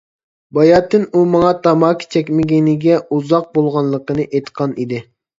باياتىن 0.57 1.03
ئۇ 1.09 1.19
ماڭا 1.33 1.49
تاماكا 1.67 2.07
چەكمىگىنىگە 2.15 2.95
ئۇزاق 3.17 3.51
بولغانلىقىنى 3.59 4.25
ئېيتقان 4.25 4.75
ئىدى. 4.85 5.03